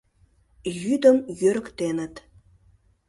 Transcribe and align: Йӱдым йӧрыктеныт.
Йӱдым 0.81 1.17
йӧрыктеныт. 1.39 2.13